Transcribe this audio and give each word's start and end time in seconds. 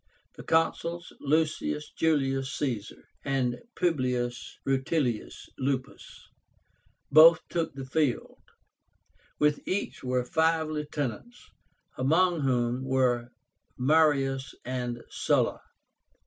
The 0.33 0.41
Consuls, 0.41 1.13
Lucius 1.19 1.91
Julius 1.91 2.51
Caesar 2.55 3.07
and 3.23 3.61
Publius 3.75 4.57
Rutilius 4.65 5.47
Lupus, 5.59 6.27
both 7.11 7.47
took 7.49 7.75
the 7.75 7.85
field; 7.85 8.41
with 9.37 9.59
each 9.67 10.03
were 10.03 10.25
five 10.25 10.69
lieutenants, 10.69 11.51
among 11.99 12.39
whom 12.41 12.83
were 12.83 13.29
Marius 13.77 14.55
and 14.65 15.03
Sulla. 15.11 15.61